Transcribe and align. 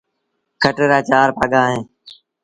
کٽ 0.61 0.77
رآ 0.89 0.99
چآر 1.09 1.29
پآڳآ 1.37 1.59
اهيݩ۔ 1.67 1.85